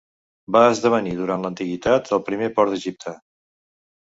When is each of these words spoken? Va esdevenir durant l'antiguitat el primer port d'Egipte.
Va 0.55 0.61
esdevenir 0.69 1.13
durant 1.19 1.45
l'antiguitat 1.47 2.09
el 2.19 2.23
primer 2.31 2.51
port 2.57 2.75
d'Egipte. 2.77 3.15